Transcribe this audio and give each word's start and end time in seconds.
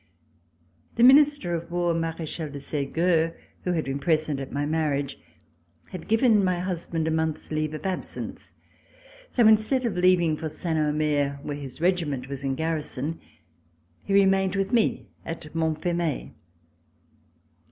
The 0.95 1.03
Minister 1.03 1.53
of 1.53 1.69
War, 1.69 1.93
Marechal 1.93 2.49
de 2.49 2.57
Segur, 2.57 3.35
who 3.65 3.73
had 3.73 3.85
been 3.85 3.99
present 3.99 4.39
at 4.39 4.51
my 4.51 4.65
marriage, 4.65 5.19
had 5.91 6.07
given 6.07 6.43
my 6.43 6.59
husband 6.59 7.07
a 7.07 7.11
month's 7.11 7.51
leave 7.51 7.75
of 7.75 7.85
absence, 7.85 8.51
so 9.29 9.45
instead 9.47 9.85
of 9.85 9.95
leaving 9.95 10.37
for 10.37 10.49
Saint 10.49 10.79
Omer, 10.79 11.39
where 11.43 11.55
his 11.55 11.79
regiment 11.81 12.27
was 12.29 12.43
in 12.43 12.55
garrison, 12.55 13.19
he 14.03 14.11
remained 14.13 14.55
with 14.55 14.71
me 14.73 15.05
at 15.23 15.53
Montfermeil. 15.53 16.31